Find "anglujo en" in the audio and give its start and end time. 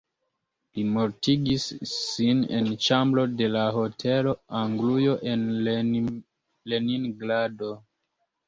4.63-5.45